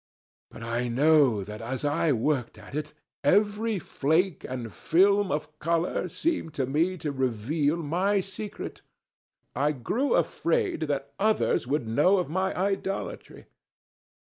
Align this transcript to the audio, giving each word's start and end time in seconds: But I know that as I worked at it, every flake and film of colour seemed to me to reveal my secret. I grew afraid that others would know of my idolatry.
But 0.49 0.63
I 0.63 0.87
know 0.87 1.43
that 1.43 1.61
as 1.61 1.85
I 1.85 2.11
worked 2.11 2.57
at 2.57 2.73
it, 2.73 2.91
every 3.23 3.77
flake 3.77 4.43
and 4.49 4.73
film 4.73 5.31
of 5.31 5.59
colour 5.59 6.09
seemed 6.09 6.55
to 6.55 6.65
me 6.65 6.97
to 6.97 7.11
reveal 7.11 7.77
my 7.83 8.19
secret. 8.19 8.81
I 9.55 9.73
grew 9.73 10.15
afraid 10.15 10.79
that 10.89 11.13
others 11.19 11.67
would 11.67 11.87
know 11.87 12.17
of 12.17 12.29
my 12.29 12.51
idolatry. 12.59 13.45